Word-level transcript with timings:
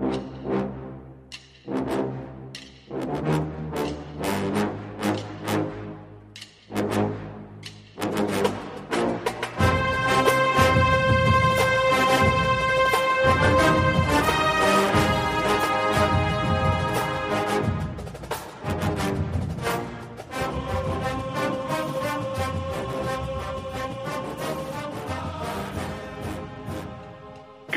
you 0.00 0.31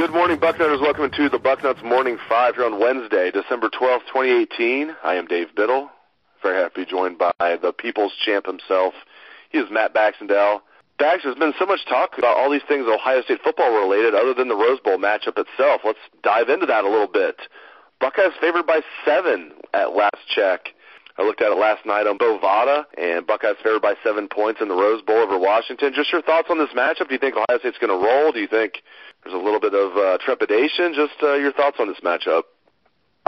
Good 0.06 0.14
morning, 0.14 0.38
Bucknutters. 0.38 0.82
Welcome 0.82 1.10
to 1.10 1.30
the 1.30 1.40
Bucknuts 1.40 1.84
Morning 1.84 2.20
Five 2.30 2.54
here 2.54 2.66
on 2.66 2.80
Wednesday, 2.80 3.32
December 3.32 3.70
12th, 3.70 4.05
2018. 4.14 4.95
I 5.04 5.16
am 5.16 5.26
Dave 5.26 5.48
Biddle. 5.55 5.90
Very 6.44 6.62
happy 6.62 6.81
to 6.81 6.86
be 6.86 6.91
joined 6.91 7.18
by 7.18 7.34
the 7.40 7.73
People's 7.76 8.14
Champ 8.23 8.45
himself. 8.45 8.94
He 9.50 9.58
is 9.58 9.66
Matt 9.72 9.95
Baxendell. 9.95 10.62
Bax, 11.00 11.23
there's 11.23 11.36
been 11.38 11.55
so 11.58 11.66
much 11.66 11.88
talk 11.90 12.20
about 12.20 12.38
all 12.38 12.52
these 12.52 12.62
things 12.68 12.86
Ohio 12.88 13.23
State 13.23 13.40
football 13.44 13.73
related 13.73 14.14
other 14.14 14.36
than 14.36 14.48
the 14.48 14.55
Rose 14.55 14.80
Bowl 14.80 15.00
matchup 15.00 15.40
itself. 15.40 15.81
Let's 15.84 15.98
dive 16.22 16.50
into 16.50 16.67
that 16.67 16.84
a 16.84 16.88
little 16.88 17.08
bit. 17.08 17.38
Buckeyes 18.00 18.34
favored 18.40 18.67
by 18.67 18.81
seven 19.06 19.53
at 19.73 19.95
last 19.95 20.22
check. 20.28 20.67
I 21.18 21.24
looked 21.24 21.42
at 21.42 21.52
it 21.52 21.58
last 21.58 21.86
night 21.86 22.08
on 22.08 22.18
Bovada, 22.18 22.86
and 22.98 23.26
Buckeyes 23.26 23.56
favored 23.64 23.82
by 23.82 23.96
seven 24.04 24.28
points 24.28 24.60
in 24.62 24.68
the 24.68 24.76
Rose 24.76 25.02
Bowl 25.02 25.18
over 25.18 25.40
Washington. 25.40 25.94
Just 25.96 26.12
your 26.12 26.22
thoughts 26.22 26.48
on 26.50 26.58
this 26.58 26.70
matchup? 26.76 27.08
Do 27.08 27.14
you 27.14 27.20
think 27.20 27.36
Ohio 27.36 27.60
State's 27.60 27.78
going 27.78 27.90
to 27.90 28.06
roll? 28.06 28.34
Do 28.34 28.40
you 28.40 28.48
think 28.48 28.84
there's 29.23 29.34
a 29.34 29.38
little 29.38 29.62
bit 29.62 29.73
of 29.73 29.96
uh, 29.96 30.18
trepidation? 30.26 30.94
Just 30.94 31.16
uh, 31.23 31.36
your 31.36 31.54
thoughts 31.54 31.78
on 31.80 31.88
this 31.88 32.00
matchup. 32.04 32.44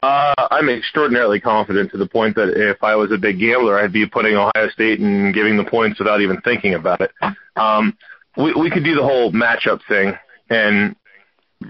Uh, 0.04 0.34
I'm 0.52 0.70
extraordinarily 0.70 1.40
confident 1.40 1.92
to 1.92 1.98
the 1.98 2.08
point 2.08 2.36
that 2.36 2.50
if 2.50 2.84
I 2.84 2.96
was 2.96 3.12
a 3.12 3.18
big 3.18 3.40
gambler, 3.40 3.80
I'd 3.80 3.94
be 3.94 4.06
putting 4.06 4.36
Ohio 4.36 4.70
State 4.70 5.00
and 5.00 5.34
giving 5.34 5.58
the 5.58 5.64
points 5.64 5.98
without 5.98 6.22
even 6.22 6.40
thinking 6.42 6.76
about 6.76 7.02
it. 7.02 7.12
Um, 7.56 7.98
we, 8.36 8.54
we 8.54 8.70
could 8.70 8.84
do 8.84 8.94
the 8.96 9.02
whole 9.02 9.32
matchup 9.32 9.80
thing, 9.88 10.14
and 10.50 10.96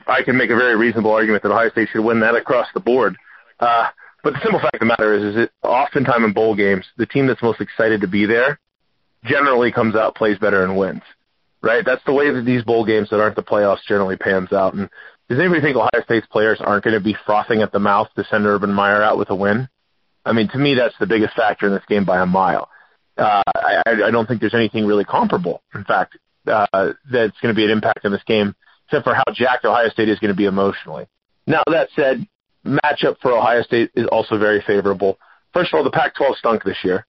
I 0.07 0.23
can 0.23 0.35
make 0.35 0.49
a 0.49 0.55
very 0.55 0.75
reasonable 0.75 1.11
argument 1.11 1.43
that 1.43 1.51
Ohio 1.51 1.69
State 1.69 1.89
should 1.93 2.03
win 2.03 2.19
that 2.19 2.35
across 2.35 2.67
the 2.73 2.81
board. 2.81 3.15
Uh, 3.61 3.87
but 4.27 4.33
the 4.33 4.41
simple 4.43 4.59
fact 4.59 4.75
of 4.75 4.79
the 4.81 4.85
matter 4.87 5.13
is, 5.13 5.23
is 5.23 5.35
that 5.35 5.51
oftentimes 5.63 6.25
in 6.25 6.33
bowl 6.33 6.53
games, 6.53 6.85
the 6.97 7.05
team 7.05 7.27
that's 7.27 7.41
most 7.41 7.61
excited 7.61 8.01
to 8.01 8.07
be 8.09 8.25
there 8.25 8.59
generally 9.23 9.71
comes 9.71 9.95
out, 9.95 10.15
plays 10.15 10.37
better, 10.37 10.65
and 10.65 10.75
wins. 10.75 11.01
Right? 11.61 11.85
That's 11.85 12.03
the 12.05 12.11
way 12.11 12.29
that 12.33 12.41
these 12.41 12.61
bowl 12.61 12.85
games 12.85 13.09
that 13.09 13.21
aren't 13.21 13.37
the 13.37 13.41
playoffs 13.41 13.85
generally 13.87 14.17
pans 14.17 14.51
out. 14.51 14.73
And 14.73 14.89
does 15.29 15.39
anybody 15.39 15.61
think 15.61 15.77
Ohio 15.77 16.03
State's 16.03 16.27
players 16.27 16.59
aren't 16.59 16.83
going 16.83 16.93
to 16.93 16.99
be 16.99 17.15
frothing 17.25 17.61
at 17.61 17.71
the 17.71 17.79
mouth 17.79 18.09
to 18.17 18.25
send 18.25 18.45
Urban 18.45 18.73
Meyer 18.73 19.01
out 19.01 19.17
with 19.17 19.29
a 19.29 19.35
win? 19.35 19.69
I 20.25 20.33
mean, 20.33 20.49
to 20.49 20.57
me, 20.57 20.75
that's 20.75 20.95
the 20.99 21.07
biggest 21.07 21.33
factor 21.33 21.67
in 21.67 21.73
this 21.73 21.85
game 21.87 22.03
by 22.03 22.21
a 22.21 22.25
mile. 22.25 22.67
Uh, 23.17 23.43
I, 23.55 23.81
I 23.85 24.11
don't 24.11 24.27
think 24.27 24.41
there's 24.41 24.53
anything 24.53 24.85
really 24.85 25.05
comparable. 25.05 25.61
In 25.73 25.85
fact, 25.85 26.17
uh, 26.45 26.67
that's 27.09 27.39
going 27.41 27.53
to 27.53 27.57
be 27.57 27.63
an 27.63 27.71
impact 27.71 28.03
in 28.03 28.11
this 28.11 28.23
game, 28.27 28.55
except 28.87 29.05
for 29.05 29.15
how 29.15 29.23
jacked 29.33 29.63
Ohio 29.63 29.87
State 29.87 30.09
is 30.09 30.19
going 30.19 30.33
to 30.33 30.37
be 30.37 30.45
emotionally. 30.45 31.05
Now, 31.45 31.63
that 31.71 31.87
said, 31.95 32.27
matchup 32.65 33.17
for 33.21 33.31
Ohio 33.31 33.61
State 33.63 33.91
is 33.95 34.07
also 34.07 34.37
very 34.37 34.63
favorable. 34.65 35.17
First 35.53 35.73
of 35.73 35.77
all, 35.77 35.83
the 35.83 35.91
Pac-12 35.91 36.35
stunk 36.35 36.63
this 36.63 36.77
year. 36.83 37.05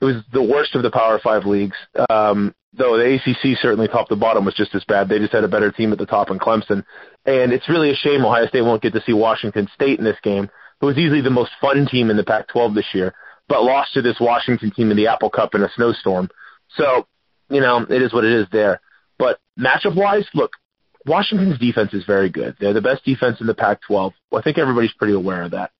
It 0.00 0.04
was 0.04 0.16
the 0.32 0.42
worst 0.42 0.74
of 0.74 0.82
the 0.82 0.90
Power 0.90 1.18
Five 1.22 1.44
leagues. 1.44 1.76
Um, 2.08 2.54
though 2.72 2.96
the 2.96 3.14
ACC 3.14 3.58
certainly 3.60 3.88
top 3.88 4.08
to 4.08 4.16
bottom 4.16 4.44
was 4.44 4.54
just 4.54 4.74
as 4.74 4.84
bad. 4.84 5.08
They 5.08 5.18
just 5.18 5.32
had 5.32 5.44
a 5.44 5.48
better 5.48 5.72
team 5.72 5.92
at 5.92 5.98
the 5.98 6.06
top 6.06 6.30
in 6.30 6.38
Clemson. 6.38 6.84
And 7.26 7.52
it's 7.52 7.68
really 7.68 7.90
a 7.90 7.96
shame 7.96 8.24
Ohio 8.24 8.46
State 8.46 8.62
won't 8.62 8.82
get 8.82 8.92
to 8.92 9.02
see 9.02 9.12
Washington 9.12 9.68
State 9.74 9.98
in 9.98 10.04
this 10.04 10.18
game, 10.22 10.48
who 10.80 10.86
was 10.86 10.96
easily 10.96 11.20
the 11.20 11.30
most 11.30 11.50
fun 11.60 11.86
team 11.86 12.10
in 12.10 12.16
the 12.16 12.24
Pac-12 12.24 12.74
this 12.74 12.86
year, 12.94 13.14
but 13.48 13.62
lost 13.62 13.92
to 13.94 14.02
this 14.02 14.18
Washington 14.20 14.70
team 14.70 14.90
in 14.90 14.96
the 14.96 15.08
Apple 15.08 15.30
Cup 15.30 15.54
in 15.54 15.62
a 15.62 15.70
snowstorm. 15.74 16.30
So, 16.76 17.06
you 17.48 17.60
know, 17.60 17.84
it 17.88 18.02
is 18.02 18.12
what 18.12 18.24
it 18.24 18.32
is 18.32 18.46
there. 18.52 18.80
But 19.18 19.40
matchup-wise, 19.58 20.26
look, 20.34 20.52
Washington's 21.06 21.58
defense 21.58 21.94
is 21.94 22.04
very 22.04 22.28
good. 22.28 22.56
They're 22.60 22.72
the 22.74 22.80
best 22.80 23.04
defense 23.04 23.40
in 23.40 23.46
the 23.46 23.54
Pac-12. 23.54 24.12
I 24.36 24.42
think 24.42 24.58
everybody's 24.58 24.92
pretty 24.92 25.14
aware 25.14 25.42
of 25.42 25.52
that. 25.52 25.70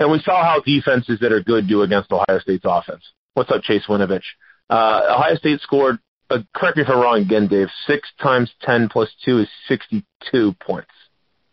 And 0.00 0.10
we 0.10 0.20
saw 0.20 0.42
how 0.42 0.60
defenses 0.60 1.18
that 1.20 1.32
are 1.32 1.40
good 1.40 1.68
do 1.68 1.82
against 1.82 2.10
Ohio 2.12 2.38
State's 2.40 2.64
offense. 2.66 3.02
What's 3.34 3.50
up, 3.50 3.62
Chase 3.62 3.84
Winovich? 3.88 4.22
Uh, 4.70 5.14
Ohio 5.16 5.36
State 5.36 5.60
scored, 5.60 5.98
uh, 6.30 6.38
correct 6.54 6.76
me 6.76 6.82
if 6.82 6.88
I'm 6.88 6.98
wrong 7.00 7.20
again, 7.20 7.48
Dave, 7.48 7.68
6 7.86 8.08
times 8.20 8.50
10 8.62 8.88
plus 8.90 9.08
2 9.24 9.40
is 9.40 9.48
62 9.68 10.54
points 10.60 10.90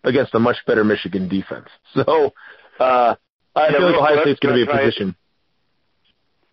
against 0.04 0.36
a 0.36 0.40
much 0.40 0.58
better 0.68 0.84
Michigan 0.84 1.28
defense. 1.28 1.68
So, 1.94 2.34
uh, 2.80 3.16
I 3.56 3.70
Yeah, 3.70 3.78
feel 3.78 3.86
like 3.92 3.96
Ohio 3.96 4.22
State's 4.24 4.40
going 4.42 4.60
to 4.60 4.66
be 4.66 4.72
a 4.72 4.76
position. 4.78 5.16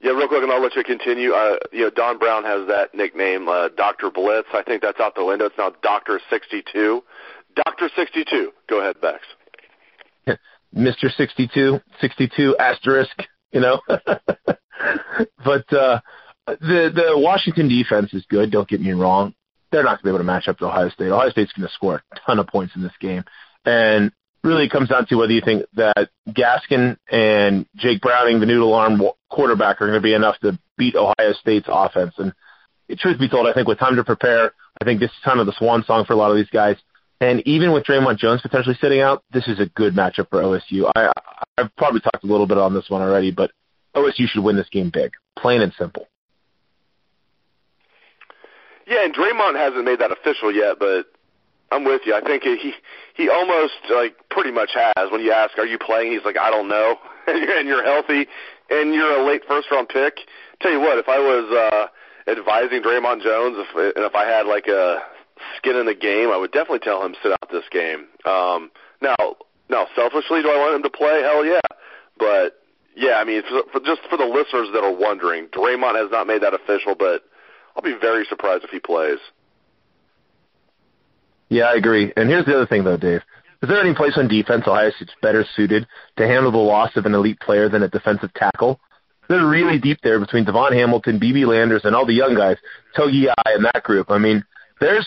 Yeah, 0.02 0.12
real 0.12 0.26
quick, 0.26 0.42
and 0.42 0.50
I'll 0.50 0.60
let 0.60 0.74
you 0.74 0.82
continue. 0.82 1.32
Uh, 1.32 1.56
you 1.70 1.82
know, 1.82 1.90
Don 1.90 2.18
Brown 2.18 2.42
has 2.42 2.66
that 2.66 2.92
nickname, 2.92 3.48
uh, 3.48 3.68
Dr. 3.68 4.10
Blitz. 4.10 4.48
I 4.52 4.62
think 4.64 4.82
that's 4.82 4.98
out 4.98 5.14
the 5.14 5.24
window. 5.24 5.46
It's 5.46 5.54
now 5.56 5.72
Dr. 5.80 6.20
62. 6.28 7.04
Dr. 7.54 7.88
62. 7.94 8.52
Go 8.68 8.80
ahead, 8.80 8.96
Bex. 9.00 9.20
Mr. 10.76 11.14
62, 11.14 11.78
62 12.00 12.56
asterisk, 12.58 13.16
you 13.52 13.60
know. 13.60 13.80
but 13.88 15.72
uh, 15.72 16.00
the 16.46 16.90
the 16.92 17.12
Washington 17.14 17.68
defense 17.68 18.12
is 18.12 18.24
good. 18.28 18.50
Don't 18.50 18.68
get 18.68 18.80
me 18.80 18.92
wrong. 18.92 19.34
They're 19.70 19.84
not 19.84 19.90
going 19.90 19.98
to 19.98 20.04
be 20.04 20.08
able 20.10 20.18
to 20.18 20.24
match 20.24 20.48
up 20.48 20.58
to 20.58 20.66
Ohio 20.66 20.88
State. 20.88 21.10
Ohio 21.12 21.30
State's 21.30 21.52
going 21.52 21.68
to 21.68 21.74
score 21.74 22.02
a 22.12 22.20
ton 22.26 22.40
of 22.40 22.48
points 22.48 22.74
in 22.74 22.82
this 22.82 22.92
game, 23.00 23.22
and 23.64 24.10
really 24.42 24.68
comes 24.68 24.88
down 24.88 25.06
to 25.06 25.16
whether 25.16 25.32
you 25.32 25.40
think 25.44 25.64
that 25.74 26.10
Gaskin 26.28 26.96
and 27.10 27.66
Jake 27.76 28.00
Browning, 28.00 28.40
the 28.40 28.46
noodle 28.46 28.74
arm 28.74 29.00
quarterback, 29.30 29.80
are 29.80 29.86
going 29.86 29.98
to 29.98 30.02
be 30.02 30.14
enough 30.14 30.38
to 30.40 30.58
beat 30.76 30.96
Ohio 30.96 31.32
State's 31.40 31.68
offense. 31.68 32.14
And 32.18 32.32
truth 32.98 33.18
be 33.18 33.28
told, 33.28 33.46
I 33.46 33.52
think 33.52 33.68
with 33.68 33.78
time 33.78 33.96
to 33.96 34.04
prepare, 34.04 34.52
I 34.80 34.84
think 34.84 35.00
this 35.00 35.10
is 35.10 35.16
kind 35.24 35.40
of 35.40 35.46
the 35.46 35.54
swan 35.58 35.84
song 35.84 36.04
for 36.04 36.12
a 36.12 36.16
lot 36.16 36.30
of 36.30 36.36
these 36.36 36.50
guys. 36.50 36.76
And 37.20 37.40
even 37.46 37.72
with 37.72 37.84
Dre'Mont 37.84 38.18
Jones 38.18 38.42
potentially 38.42 38.76
sitting 38.80 39.00
out, 39.00 39.22
this 39.32 39.46
is 39.46 39.60
a 39.60 39.66
good 39.66 39.94
matchup 39.94 40.28
for 40.28 40.42
OSU. 40.42 40.90
I, 40.96 41.12
I've 41.56 41.74
probably 41.76 42.00
talked 42.00 42.24
a 42.24 42.26
little 42.26 42.48
bit 42.48 42.58
on 42.58 42.74
this 42.74 42.90
one 42.90 43.00
already, 43.00 43.30
but 43.30 43.52
OSU 43.94 44.26
should 44.26 44.42
win 44.42 44.56
this 44.56 44.68
game 44.70 44.90
big, 44.92 45.12
plain 45.38 45.62
and 45.62 45.72
simple. 45.78 46.08
Yeah, 48.88 49.04
and 49.04 49.14
Dre'Mont 49.14 49.56
hasn't 49.56 49.84
made 49.84 50.00
that 50.00 50.10
official 50.10 50.52
yet, 50.52 50.78
but 50.80 51.06
I'm 51.70 51.84
with 51.84 52.02
you. 52.04 52.14
I 52.14 52.20
think 52.20 52.42
he 52.42 52.72
he 53.14 53.28
almost 53.28 53.74
like 53.90 54.16
pretty 54.30 54.50
much 54.50 54.70
has. 54.74 55.10
When 55.10 55.20
you 55.20 55.32
ask, 55.32 55.58
"Are 55.58 55.66
you 55.66 55.78
playing?" 55.78 56.12
He's 56.12 56.24
like, 56.24 56.38
"I 56.38 56.50
don't 56.50 56.68
know." 56.68 56.96
and 57.26 57.68
you're 57.68 57.84
healthy, 57.84 58.26
and 58.70 58.94
you're 58.94 59.20
a 59.20 59.26
late 59.26 59.42
first 59.46 59.70
round 59.70 59.88
pick. 59.88 60.18
Tell 60.60 60.72
you 60.72 60.80
what, 60.80 60.98
if 60.98 61.08
I 61.08 61.18
was 61.18 61.50
uh, 61.50 62.30
advising 62.30 62.82
Dre'Mont 62.82 63.22
Jones, 63.22 63.56
if 63.58 63.96
and 63.96 64.04
if 64.04 64.14
I 64.14 64.24
had 64.24 64.46
like 64.46 64.66
a 64.66 65.02
skin 65.56 65.76
in 65.76 65.86
the 65.86 65.94
game, 65.94 66.30
I 66.30 66.36
would 66.36 66.52
definitely 66.52 66.80
tell 66.80 67.04
him 67.04 67.14
sit 67.22 67.32
out 67.32 67.50
this 67.50 67.68
game. 67.70 68.06
Um, 68.24 68.70
now, 69.00 69.36
now, 69.68 69.86
selfishly, 69.94 70.42
do 70.42 70.50
I 70.50 70.58
want 70.58 70.76
him 70.76 70.82
to 70.82 70.90
play? 70.90 71.22
Hell 71.22 71.44
yeah, 71.44 71.60
but 72.18 72.62
yeah, 72.94 73.14
I 73.14 73.24
mean, 73.24 73.42
for, 73.42 73.62
for 73.72 73.80
just 73.84 74.02
for 74.08 74.16
the 74.16 74.26
listeners 74.26 74.68
that 74.72 74.84
are 74.84 74.94
wondering, 74.94 75.46
Dre'Mont 75.48 75.96
has 75.96 76.10
not 76.10 76.26
made 76.26 76.42
that 76.42 76.54
official, 76.54 76.94
but 76.94 77.24
I'll 77.76 77.82
be 77.82 77.96
very 77.98 78.24
surprised 78.26 78.64
if 78.64 78.70
he 78.70 78.78
plays. 78.80 79.18
Yeah, 81.52 81.64
I 81.64 81.74
agree. 81.74 82.10
And 82.16 82.30
here's 82.30 82.46
the 82.46 82.54
other 82.54 82.66
thing, 82.66 82.82
though, 82.82 82.96
Dave. 82.96 83.20
Is 83.62 83.68
there 83.68 83.78
any 83.78 83.94
place 83.94 84.14
on 84.16 84.26
defense 84.26 84.64
Ohio 84.66 84.90
State's 84.90 85.12
better 85.20 85.44
suited 85.54 85.86
to 86.16 86.26
handle 86.26 86.50
the 86.50 86.56
loss 86.56 86.96
of 86.96 87.04
an 87.04 87.12
elite 87.12 87.38
player 87.40 87.68
than 87.68 87.82
a 87.82 87.88
defensive 87.88 88.32
tackle? 88.32 88.80
They're 89.28 89.46
really 89.46 89.78
deep 89.78 89.98
there 90.02 90.18
between 90.18 90.46
Davon 90.46 90.72
Hamilton, 90.72 91.18
B.B. 91.18 91.44
Landers, 91.44 91.82
and 91.84 91.94
all 91.94 92.06
the 92.06 92.14
young 92.14 92.34
guys, 92.34 92.56
Togiai 92.96 93.34
and 93.44 93.66
that 93.66 93.82
group. 93.84 94.10
I 94.10 94.16
mean, 94.16 94.42
there's 94.80 95.06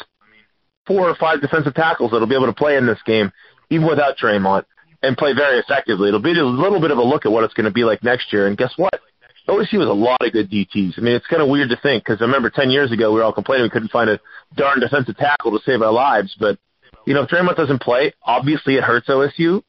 four 0.86 1.10
or 1.10 1.16
five 1.16 1.42
defensive 1.42 1.74
tackles 1.74 2.12
that'll 2.12 2.28
be 2.28 2.36
able 2.36 2.46
to 2.46 2.54
play 2.54 2.78
in 2.78 2.86
this 2.86 3.02
game, 3.08 3.32
even 3.72 3.88
without 3.88 4.16
Dre'Mont, 4.16 4.66
and 5.02 5.18
play 5.18 5.34
very 5.34 5.58
effectively. 5.58 6.10
It'll 6.10 6.22
be 6.22 6.38
a 6.38 6.46
little 6.46 6.80
bit 6.80 6.92
of 6.92 7.00
a 7.00 7.04
look 7.04 7.26
at 7.26 7.32
what 7.32 7.44
it's 7.44 7.56
going 7.56 7.66
to 7.66 7.72
be 7.72 7.84
like 7.84 8.04
next 8.04 8.32
year. 8.32 8.46
And 8.46 8.56
guess 8.56 8.74
what? 8.78 9.02
OSU 9.48 9.80
has 9.80 9.90
a 9.90 9.94
lot 9.94 10.18
of 10.22 10.34
good 10.34 10.50
DTs. 10.50 10.98
I 10.98 11.02
mean, 11.02 11.16
it's 11.16 11.28
kind 11.28 11.42
of 11.42 11.50
weird 11.50 11.70
to 11.70 11.78
think 11.78 12.04
because 12.04 12.22
I 12.22 12.26
remember 12.26 12.50
10 12.50 12.72
years 12.72 12.92
ago 12.92 13.12
we 13.12 13.20
were 13.20 13.24
all 13.24 13.34
complaining 13.34 13.64
we 13.64 13.70
couldn't 13.70 13.92
find 13.92 14.10
a 14.10 14.20
darn 14.56 14.80
defensive 14.80 15.18
tackle 15.18 15.52
to 15.52 15.64
save 15.66 15.82
our 15.82 15.92
lives. 15.92 16.36
But, 16.40 16.58
you 17.06 17.14
know, 17.14 17.24
if 17.24 17.30
Dre'Mont 17.30 17.56
doesn't 17.56 17.82
play, 17.82 18.14
obviously 18.24 18.76
it 18.76 18.84
hurts 18.84 19.08
OSU, 19.08 19.62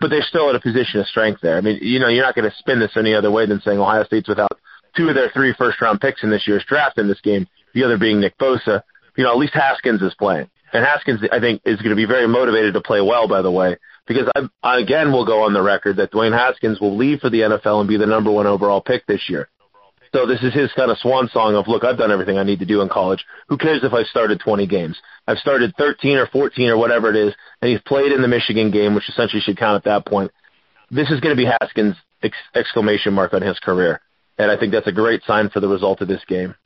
but 0.00 0.10
they're 0.10 0.22
still 0.22 0.48
at 0.48 0.54
a 0.54 0.60
position 0.60 1.00
of 1.00 1.06
strength 1.06 1.40
there. 1.42 1.56
I 1.56 1.60
mean, 1.60 1.78
you 1.82 1.98
know, 1.98 2.08
you're 2.08 2.24
not 2.24 2.36
going 2.36 2.48
to 2.48 2.56
spin 2.58 2.78
this 2.78 2.96
any 2.96 3.14
other 3.14 3.30
way 3.30 3.46
than 3.46 3.60
saying 3.62 3.78
Ohio 3.78 4.04
State's 4.04 4.28
without 4.28 4.52
two 4.96 5.08
of 5.08 5.14
their 5.14 5.30
three 5.30 5.54
first 5.58 5.80
round 5.80 6.00
picks 6.00 6.22
in 6.22 6.30
this 6.30 6.46
year's 6.46 6.64
draft 6.64 6.98
in 6.98 7.08
this 7.08 7.20
game, 7.20 7.46
the 7.74 7.84
other 7.84 7.98
being 7.98 8.20
Nick 8.20 8.38
Bosa. 8.38 8.82
You 9.16 9.24
know, 9.24 9.32
at 9.32 9.38
least 9.38 9.54
Haskins 9.54 10.02
is 10.02 10.14
playing. 10.14 10.48
And 10.72 10.84
Haskins, 10.84 11.20
I 11.32 11.40
think, 11.40 11.62
is 11.64 11.78
going 11.78 11.90
to 11.90 11.96
be 11.96 12.06
very 12.06 12.28
motivated 12.28 12.74
to 12.74 12.80
play 12.80 13.00
well, 13.00 13.26
by 13.26 13.42
the 13.42 13.50
way, 13.50 13.76
because 14.10 14.28
I, 14.64 14.80
again 14.80 15.12
will 15.12 15.24
go 15.24 15.44
on 15.44 15.52
the 15.52 15.62
record 15.62 15.98
that 15.98 16.10
Dwayne 16.10 16.36
Haskins 16.36 16.80
will 16.80 16.96
leave 16.96 17.20
for 17.20 17.30
the 17.30 17.42
NFL 17.42 17.78
and 17.78 17.88
be 17.88 17.96
the 17.96 18.06
number 18.06 18.32
one 18.32 18.48
overall 18.48 18.80
pick 18.80 19.06
this 19.06 19.28
year. 19.28 19.48
So 20.12 20.26
this 20.26 20.42
is 20.42 20.52
his 20.52 20.72
kind 20.72 20.90
of 20.90 20.98
swan 20.98 21.28
song 21.32 21.54
of, 21.54 21.68
look, 21.68 21.84
I've 21.84 21.96
done 21.96 22.10
everything 22.10 22.36
I 22.36 22.42
need 22.42 22.58
to 22.58 22.66
do 22.66 22.80
in 22.80 22.88
college. 22.88 23.24
Who 23.48 23.56
cares 23.56 23.84
if 23.84 23.92
I 23.92 24.02
started 24.02 24.40
20 24.40 24.66
games? 24.66 25.00
I've 25.28 25.38
started 25.38 25.72
13 25.78 26.16
or 26.16 26.26
14 26.26 26.70
or 26.70 26.76
whatever 26.76 27.08
it 27.08 27.14
is, 27.14 27.32
and 27.62 27.70
he's 27.70 27.80
played 27.82 28.10
in 28.10 28.20
the 28.20 28.26
Michigan 28.26 28.72
game, 28.72 28.96
which 28.96 29.08
essentially 29.08 29.40
should 29.40 29.56
count 29.56 29.76
at 29.76 29.84
that 29.84 30.10
point. 30.10 30.32
This 30.90 31.08
is 31.10 31.20
going 31.20 31.36
to 31.36 31.40
be 31.40 31.48
Haskins' 31.60 31.94
ex- 32.24 32.36
exclamation 32.56 33.14
mark 33.14 33.32
on 33.32 33.42
his 33.42 33.60
career, 33.60 34.00
and 34.38 34.50
I 34.50 34.58
think 34.58 34.72
that's 34.72 34.88
a 34.88 34.92
great 34.92 35.22
sign 35.22 35.50
for 35.50 35.60
the 35.60 35.68
result 35.68 36.00
of 36.00 36.08
this 36.08 36.24
game. 36.26 36.56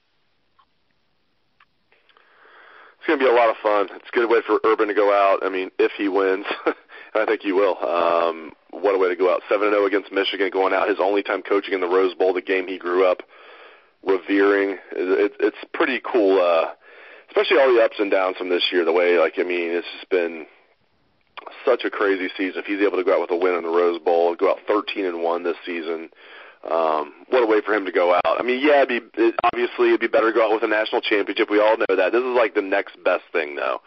It's 2.97 3.07
going 3.07 3.19
to 3.19 3.25
be 3.27 3.31
a 3.31 3.35
lot 3.35 3.51
of 3.51 3.57
fun. 3.63 3.89
It's 3.97 4.09
a 4.09 4.17
good 4.17 4.31
way 4.31 4.39
for 4.47 4.59
Urban 4.65 4.89
to 4.89 4.95
go 4.95 5.13
out. 5.13 5.41
I 5.45 5.51
mean, 5.51 5.71
if 5.79 5.93
he 5.99 6.09
wins, 6.09 6.47
I 7.15 7.25
think 7.25 7.43
he 7.43 7.53
will. 7.53 7.79
Um, 7.79 8.53
what 8.71 8.95
a 8.95 8.99
way 8.99 9.09
to 9.09 9.17
go 9.17 9.33
out. 9.33 9.43
7 9.49 9.69
0 9.69 9.87
against 9.87 10.13
Michigan, 10.13 10.51
going 10.53 10.75
out 10.75 10.89
his 10.89 10.99
only 11.01 11.23
time 11.23 11.43
coaching 11.43 11.75
in 11.75 11.81
the 11.81 11.87
Rose 11.87 12.15
Bowl, 12.15 12.35
the 12.35 12.43
game 12.43 12.67
he 12.67 12.79
grew 12.79 13.07
up 13.07 13.23
revering. 14.05 14.79
It, 14.93 15.33
it, 15.33 15.33
it's 15.41 15.57
pretty 15.73 16.01
cool, 16.01 16.41
uh, 16.41 16.73
especially 17.29 17.59
all 17.59 17.73
the 17.73 17.83
ups 17.83 17.97
and 17.99 18.11
downs 18.11 18.37
from 18.37 18.49
this 18.49 18.65
year. 18.73 18.85
The 18.85 18.93
way, 18.93 19.19
like, 19.19 19.35
I 19.39 19.43
mean, 19.43 19.71
it's 19.71 19.87
just 19.97 20.11
been 20.11 20.47
such 21.65 21.85
a 21.85 21.91
crazy 21.91 22.29
season. 22.37 22.61
If 22.61 22.67
he's 22.67 22.81
able 22.81 22.99
to 22.99 23.05
go 23.05 23.15
out 23.15 23.21
with 23.21 23.31
a 23.31 23.37
win 23.37 23.55
in 23.55 23.63
the 23.63 23.71
Rose 23.71 24.01
Bowl, 24.01 24.35
go 24.35 24.51
out 24.51 24.59
13 24.67 25.05
and 25.05 25.23
1 25.23 25.43
this 25.45 25.57
season, 25.65 26.11
um, 26.71 27.13
what 27.29 27.43
a 27.43 27.47
way 27.47 27.61
for 27.61 27.75
him 27.75 27.85
to 27.85 27.93
go 27.93 28.15
out. 28.15 28.41
I 28.41 28.43
mean, 28.43 28.65
yeah, 28.65 28.83
it'd 28.83 29.13
be, 29.13 29.23
it, 29.23 29.35
obviously 29.45 29.89
it'd 29.89 30.01
be 30.01 30.09
better 30.09 30.33
to 30.33 30.35
go 30.35 30.47
out 30.47 30.55
with 30.55 30.63
a 30.63 30.69
national 30.69 31.03
championship. 31.03 31.51
We 31.51 31.61
all 31.61 31.77
know 31.77 31.97
that. 31.97 32.13
This 32.13 32.23
is 32.23 32.37
like 32.37 32.55
the 32.55 32.63
next 32.63 32.97
best 33.05 33.25
thing, 33.33 33.57
though. 33.57 33.81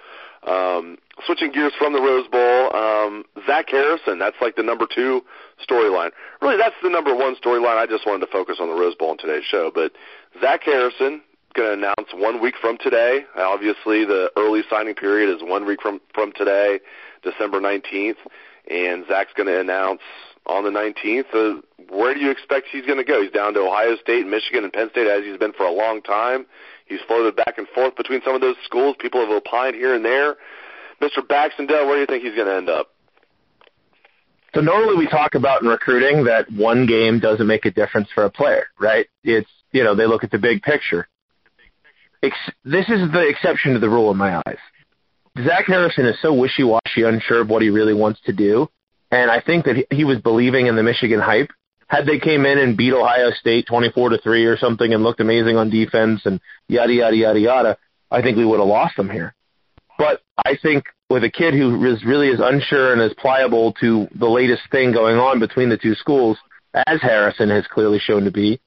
Um, 0.48 0.98
switching 1.26 1.52
gears 1.52 1.74
from 1.78 1.94
the 1.94 2.02
Rose 2.02 2.28
Bowl, 2.28 2.76
um, 2.76 3.26
Zach 3.46 3.70
Harrison, 3.70 4.18
that's 4.18 4.38
like 4.42 4.56
the 4.56 4.64
number 4.64 4.88
two 4.88 5.22
storyline. 5.68 6.12
Really, 6.42 6.58
that's 6.58 6.76
the 6.82 6.90
number 6.90 7.14
one 7.14 7.36
storyline. 7.36 7.78
I 7.78 7.86
just 7.86 8.06
wanted 8.06 8.26
to 8.26 8.32
focus 8.32 8.58
on 8.60 8.68
the 8.70 8.76
Rose 8.76 8.96
Bowl 8.96 9.12
in 9.12 9.18
today's 9.18 9.44
show. 9.44 9.72
But 9.74 9.92
Zach 10.40 10.64
Harrison 10.64 11.22
going 11.54 11.82
to 11.82 11.88
announce 11.88 12.14
one 12.14 12.42
week 12.42 12.56
from 12.62 12.78
today. 12.78 13.26
Obviously, 13.36 14.06
the 14.06 14.32
early 14.38 14.62
signing 14.70 14.96
period 14.96 15.36
is 15.36 15.42
one 15.42 15.66
week 15.66 15.82
from 15.82 16.00
from 16.14 16.32
today, 16.34 16.80
December 17.24 17.60
19th, 17.60 18.18
and 18.70 19.06
Zach's 19.08 19.34
going 19.36 19.48
to 19.48 19.60
announce 19.60 20.02
on 20.48 20.64
the 20.64 20.70
19th. 20.70 21.34
Uh, 21.34 21.62
where 21.90 22.14
do 22.14 22.20
you 22.20 22.32
expect 22.32 22.68
he's 22.72 22.86
going 22.86 22.98
to 22.98 23.04
go? 23.04 23.22
He's 23.22 23.32
down 23.32 23.54
to 23.54 23.62
Ohio 23.62 23.96
State, 23.98 24.26
Michigan, 24.26 24.64
and 24.64 24.74
Penn 24.74 24.90
State 24.92 25.08
as 25.08 25.24
he's 25.24 25.38
been 25.38 25.54
for 25.54 25.66
a 25.66 25.72
long 25.72 26.02
time. 26.02 26.46
He's 26.86 27.00
floated 27.08 27.36
back 27.36 27.58
and 27.58 27.68
forth 27.70 27.96
between 27.96 28.22
some 28.24 28.36
of 28.36 28.42
those 28.42 28.56
schools. 28.64 28.96
People 29.00 29.22
have 29.22 29.30
opined 29.30 29.76
here 29.76 29.94
and 29.94 30.04
there. 30.04 30.36
Mr. 31.02 31.20
Baxendell, 31.20 31.86
where 31.86 31.96
do 31.96 32.00
you 32.02 32.06
think 32.08 32.24
he's 32.24 32.36
going 32.36 32.48
to 32.48 32.56
end 32.56 32.70
up? 32.70 32.90
So 34.56 34.62
normally 34.62 34.96
we 34.96 35.08
talk 35.08 35.36
about 35.36 35.62
in 35.62 35.68
recruiting 35.68 36.24
that 36.24 36.52
one 36.52 36.86
game 36.88 37.20
doesn't 37.20 37.46
make 37.46 37.66
a 37.66 37.72
difference 37.72 38.08
for 38.16 38.26
a 38.26 38.30
player, 38.30 38.68
right? 38.80 39.06
It's, 39.24 39.50
you 39.72 39.84
know, 39.84 39.94
they 39.94 40.08
look 40.08 40.24
at 40.24 40.32
the 40.32 40.40
big 40.40 40.64
picture. 40.64 41.08
This 42.22 42.86
is 42.90 43.12
the 43.12 43.28
exception 43.28 43.74
to 43.74 43.80
the 43.80 43.90
rule 43.90 44.10
in 44.10 44.18
my 44.18 44.38
eyes. 44.38 44.58
Zach 45.46 45.66
Harrison 45.68 46.08
is 46.08 46.16
so 46.22 46.34
wishy-washy, 46.34 47.04
unsure 47.04 47.42
of 47.42 47.50
what 47.50 47.62
he 47.62 47.70
really 47.70 47.94
wants 47.94 48.20
to 48.26 48.34
do, 48.34 48.68
and 49.12 49.32
I 49.32 49.42
think 49.42 49.66
that 49.66 49.88
he 49.90 50.04
was 50.04 50.20
believing 50.20 50.68
in 50.68 50.76
the 50.76 50.84
Michigan 50.84 51.20
hype. 51.20 51.52
Had 51.88 52.06
they 52.06 52.20
came 52.20 52.46
in 52.46 52.58
and 52.58 52.76
beat 52.76 52.94
Ohio 52.94 53.32
State 53.32 53.66
24 53.68 54.10
to 54.10 54.18
3 54.18 54.46
or 54.46 54.58
something 54.58 54.94
and 54.94 55.04
looked 55.04 55.22
amazing 55.22 55.56
on 55.56 55.70
defense 55.70 56.22
and 56.26 56.42
yada 56.68 56.92
yada 56.92 57.16
yada 57.16 57.40
yada, 57.40 57.78
I 58.12 58.22
think 58.22 58.38
we 58.38 58.46
would 58.46 58.60
have 58.60 58.68
lost 58.68 58.98
them 58.98 59.10
here. 59.10 59.34
But 59.98 60.22
I 60.38 60.58
think 60.62 60.86
with 61.10 61.24
a 61.24 61.32
kid 61.32 61.54
who 61.54 61.84
is 61.86 62.04
really 62.04 62.28
is 62.28 62.42
unsure 62.44 62.92
and 62.92 63.02
is 63.02 63.14
pliable 63.18 63.74
to 63.80 64.08
the 64.16 64.28
latest 64.28 64.64
thing 64.70 64.92
going 64.92 65.18
on 65.18 65.40
between 65.40 65.70
the 65.70 65.78
two 65.78 65.96
schools, 65.96 66.38
as 66.74 67.02
Harrison 67.02 67.50
has 67.50 67.66
clearly 67.68 68.00
shown 68.00 68.26
to 68.26 68.32
be, 68.32 68.60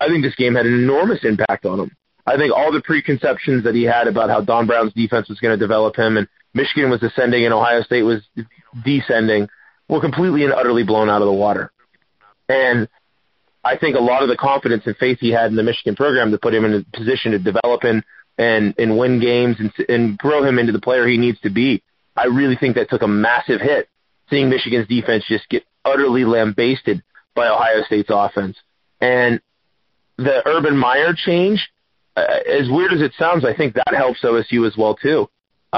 I 0.00 0.08
think 0.08 0.24
this 0.24 0.34
game 0.34 0.54
had 0.54 0.66
an 0.66 0.74
enormous 0.74 1.24
impact 1.24 1.66
on 1.66 1.80
him. 1.80 1.90
I 2.26 2.36
think 2.36 2.52
all 2.52 2.72
the 2.72 2.82
preconceptions 2.82 3.64
that 3.64 3.74
he 3.74 3.84
had 3.84 4.08
about 4.08 4.30
how 4.30 4.40
Don 4.40 4.66
Brown's 4.66 4.92
defense 4.94 5.28
was 5.28 5.38
going 5.38 5.56
to 5.56 5.62
develop 5.62 5.96
him 5.96 6.16
and 6.16 6.26
Michigan 6.54 6.90
was 6.90 7.02
ascending 7.02 7.44
and 7.44 7.54
Ohio 7.54 7.82
State 7.82 8.02
was 8.02 8.22
descending 8.84 9.48
were 9.88 10.00
completely 10.00 10.44
and 10.44 10.52
utterly 10.52 10.82
blown 10.82 11.08
out 11.08 11.22
of 11.22 11.26
the 11.26 11.32
water. 11.32 11.70
And 12.48 12.88
I 13.64 13.76
think 13.76 13.96
a 13.96 14.00
lot 14.00 14.22
of 14.22 14.28
the 14.28 14.36
confidence 14.36 14.84
and 14.86 14.96
faith 14.96 15.18
he 15.20 15.30
had 15.30 15.50
in 15.50 15.56
the 15.56 15.62
Michigan 15.62 15.96
program 15.96 16.30
to 16.30 16.38
put 16.38 16.54
him 16.54 16.64
in 16.64 16.74
a 16.74 16.96
position 16.96 17.32
to 17.32 17.38
develop 17.38 17.82
and 17.84 18.04
and 18.38 18.74
and 18.78 18.98
win 18.98 19.20
games 19.20 19.56
and 19.58 19.72
and 19.88 20.18
grow 20.18 20.44
him 20.44 20.58
into 20.58 20.72
the 20.72 20.80
player 20.80 21.06
he 21.06 21.16
needs 21.16 21.40
to 21.40 21.50
be. 21.50 21.82
I 22.16 22.26
really 22.26 22.56
think 22.56 22.76
that 22.76 22.88
took 22.88 23.02
a 23.02 23.08
massive 23.08 23.60
hit 23.60 23.88
seeing 24.30 24.48
Michigan's 24.48 24.88
defense 24.88 25.24
just 25.28 25.48
get 25.48 25.64
utterly 25.84 26.24
lambasted 26.24 27.02
by 27.34 27.48
Ohio 27.48 27.82
State's 27.84 28.08
offense. 28.10 28.56
And 29.00 29.40
the 30.16 30.46
Urban 30.46 30.76
Meyer 30.76 31.12
change, 31.14 31.68
uh, 32.16 32.24
as 32.48 32.68
weird 32.70 32.92
as 32.92 33.02
it 33.02 33.12
sounds, 33.18 33.44
I 33.44 33.54
think 33.54 33.74
that 33.74 33.94
helps 33.94 34.22
OSU 34.22 34.66
as 34.66 34.76
well 34.76 34.94
too. 34.94 35.28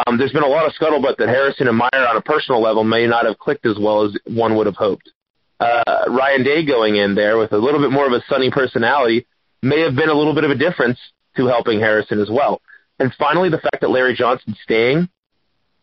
Um, 0.07 0.19
there's 0.19 0.33
been 0.33 0.43
a 0.43 0.49
lot 0.49 0.67
of 0.67 0.73
scuttlebutt 0.75 1.17
that 1.17 1.29
Harrison 1.29 1.69
and 1.69 1.77
Meyer 1.77 2.07
on 2.09 2.17
a 2.17 2.21
personal 2.21 2.61
level 2.61 2.85
may 2.85 3.07
not 3.07 3.25
have 3.27 3.39
clicked 3.39 3.67
as 3.67 3.79
well 3.81 4.05
as 4.05 4.17
one 4.27 4.57
would 4.57 4.67
have 4.67 4.77
hoped. 4.77 5.11
Uh, 5.59 6.05
Ryan 6.09 6.45
Day 6.45 6.65
going 6.65 6.97
in 6.97 7.15
there 7.15 7.37
with 7.39 7.53
a 7.53 7.59
little 7.59 7.81
bit 7.81 7.91
more 7.91 8.07
of 8.07 8.13
a 8.13 8.23
sunny 8.29 8.51
personality 8.51 9.27
may 9.63 9.81
have 9.81 9.97
been 9.97 10.09
a 10.09 10.15
little 10.15 10.35
bit 10.35 10.45
of 10.45 10.51
a 10.51 10.55
difference 10.55 10.99
to 11.37 11.47
helping 11.47 11.81
Harrison 11.81 12.21
as 12.21 12.31
well. 12.31 12.61
And 12.99 13.13
finally, 13.19 13.49
the 13.49 13.59
fact 13.59 13.81
that 13.81 13.91
Larry 13.91 14.15
Johnson's 14.15 14.59
staying, 14.63 15.09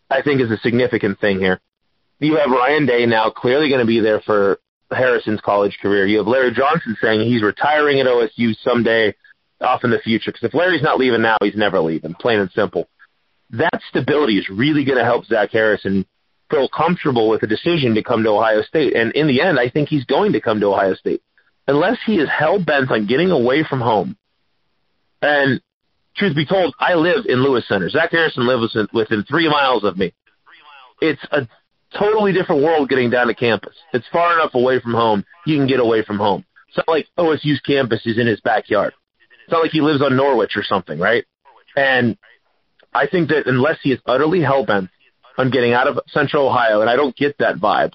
I 0.09 0.21
think, 0.21 0.41
is 0.41 0.51
a 0.51 0.57
significant 0.57 1.19
thing 1.19 1.39
here. 1.39 1.59
You 2.19 2.37
have 2.37 2.49
Ryan 2.49 2.85
Day 2.85 3.05
now 3.05 3.29
clearly 3.29 3.67
going 3.67 3.81
to 3.81 3.85
be 3.85 3.99
there 3.99 4.21
for 4.21 4.59
Harrison's 4.91 5.41
college 5.41 5.77
career. 5.81 6.05
You 6.05 6.19
have 6.19 6.27
Larry 6.27 6.53
Johnson 6.53 6.95
saying 7.01 7.27
he's 7.27 7.43
retiring 7.43 7.99
at 7.99 8.05
OSU 8.05 8.55
someday 8.63 9.13
off 9.59 9.83
in 9.83 9.91
the 9.91 9.99
future. 9.99 10.31
Because 10.31 10.47
if 10.47 10.53
Larry's 10.53 10.83
not 10.83 10.99
leaving 10.99 11.21
now, 11.21 11.37
he's 11.41 11.55
never 11.55 11.79
leaving, 11.79 12.13
plain 12.13 12.39
and 12.39 12.51
simple. 12.51 12.87
That 13.51 13.81
stability 13.89 14.37
is 14.37 14.49
really 14.49 14.83
going 14.85 14.97
to 14.97 15.03
help 15.03 15.25
Zach 15.25 15.51
Harrison 15.51 16.05
feel 16.49 16.67
comfortable 16.69 17.29
with 17.29 17.41
the 17.41 17.47
decision 17.47 17.95
to 17.95 18.03
come 18.03 18.23
to 18.23 18.29
Ohio 18.29 18.61
State. 18.61 18.95
And 18.95 19.11
in 19.13 19.27
the 19.27 19.41
end, 19.41 19.59
I 19.59 19.69
think 19.69 19.89
he's 19.89 20.05
going 20.05 20.33
to 20.33 20.41
come 20.41 20.59
to 20.59 20.67
Ohio 20.67 20.95
State. 20.95 21.21
Unless 21.67 21.97
he 22.05 22.17
is 22.17 22.29
hell 22.29 22.63
bent 22.63 22.91
on 22.91 23.07
getting 23.07 23.31
away 23.31 23.63
from 23.63 23.81
home 23.81 24.17
and 25.21 25.61
truth 26.15 26.35
be 26.35 26.45
told, 26.45 26.75
I 26.79 26.93
live 26.93 27.25
in 27.27 27.43
Lewis 27.43 27.67
Center. 27.67 27.89
Zach 27.89 28.11
Harrison 28.11 28.47
lives 28.47 28.77
within 28.93 29.23
three 29.23 29.49
miles 29.49 29.83
of 29.83 29.97
me. 29.97 30.13
It's 31.01 31.21
a 31.31 31.47
totally 31.97 32.33
different 32.33 32.63
world 32.63 32.89
getting 32.89 33.09
down 33.09 33.27
to 33.27 33.33
campus. 33.33 33.75
It's 33.93 34.07
far 34.11 34.33
enough 34.33 34.53
away 34.53 34.79
from 34.79 34.93
home, 34.93 35.25
you 35.45 35.57
can 35.57 35.67
get 35.67 35.79
away 35.79 36.03
from 36.03 36.17
home. 36.17 36.45
It's 36.67 36.77
not 36.77 36.87
like 36.87 37.07
OSU's 37.17 37.59
campus 37.61 38.05
is 38.05 38.17
in 38.17 38.27
his 38.27 38.41
backyard. 38.41 38.93
It's 39.43 39.51
not 39.51 39.61
like 39.61 39.71
he 39.71 39.81
lives 39.81 40.01
on 40.01 40.15
Norwich 40.15 40.55
or 40.55 40.63
something, 40.63 40.99
right? 40.99 41.25
And 41.75 42.17
I 42.95 43.07
think 43.07 43.29
that 43.29 43.45
unless 43.45 43.77
he 43.83 43.91
is 43.91 43.99
utterly 44.05 44.41
hell-bent 44.41 44.89
on 45.37 45.51
getting 45.51 45.73
out 45.73 45.87
of 45.87 45.99
Central 46.07 46.47
Ohio, 46.47 46.79
and 46.81 46.89
I 46.89 46.95
don't 46.95 47.15
get 47.15 47.37
that 47.39 47.57
vibe, 47.57 47.91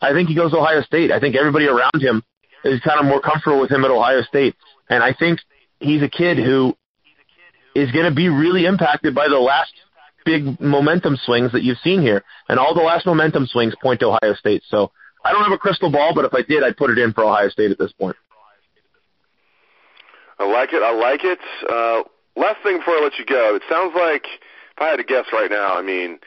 I 0.00 0.12
think 0.12 0.28
he 0.28 0.34
goes 0.34 0.52
to 0.52 0.58
Ohio 0.58 0.82
State. 0.82 1.12
I 1.12 1.20
think 1.20 1.36
everybody 1.36 1.66
around 1.66 2.00
him 2.00 2.22
is 2.64 2.80
kind 2.80 2.98
of 2.98 3.06
more 3.06 3.20
comfortable 3.20 3.60
with 3.60 3.70
him 3.70 3.84
at 3.84 3.90
Ohio 3.90 4.22
State. 4.22 4.56
And 4.88 5.02
I 5.02 5.12
think 5.12 5.40
he's 5.80 6.02
a 6.02 6.08
kid 6.08 6.38
who 6.38 6.76
is 7.74 7.92
going 7.92 8.06
to 8.06 8.14
be 8.14 8.28
really 8.28 8.64
impacted 8.64 9.14
by 9.14 9.28
the 9.28 9.38
last 9.38 9.72
big 10.24 10.60
momentum 10.60 11.16
swings 11.22 11.52
that 11.52 11.62
you've 11.62 11.78
seen 11.78 12.00
here. 12.00 12.24
And 12.48 12.58
all 12.58 12.74
the 12.74 12.82
last 12.82 13.06
momentum 13.06 13.46
swings 13.46 13.74
point 13.82 14.00
to 14.00 14.06
Ohio 14.06 14.34
State. 14.34 14.62
So 14.68 14.92
I 15.24 15.32
don't 15.32 15.42
have 15.44 15.52
a 15.52 15.58
crystal 15.58 15.90
ball, 15.90 16.12
but 16.14 16.24
if 16.24 16.34
I 16.34 16.42
did, 16.42 16.62
I'd 16.62 16.76
put 16.76 16.90
it 16.90 16.98
in 16.98 17.12
for 17.12 17.24
Ohio 17.24 17.48
State 17.48 17.70
at 17.70 17.78
this 17.78 17.92
point. 17.92 18.16
I 20.38 20.50
like 20.50 20.72
it. 20.72 20.82
I 20.82 20.92
like 20.92 21.20
it. 21.22 21.38
Uh, 21.68 22.02
last 22.36 22.62
thing 22.62 22.78
before 22.78 22.94
I 22.94 23.00
let 23.02 23.18
you 23.18 23.24
go, 23.24 23.54
it 23.54 23.62
sounds 23.70 23.94
like 23.96 24.26
if 24.26 24.80
I 24.80 24.88
had 24.88 24.96
to 24.96 25.04
guess 25.04 25.26
right 25.32 25.50
now, 25.50 25.74
I 25.74 25.82
mean, 25.82 26.18